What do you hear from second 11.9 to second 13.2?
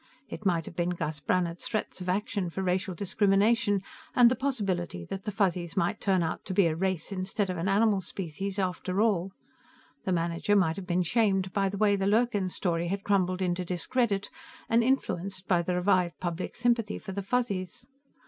the Lurkin story had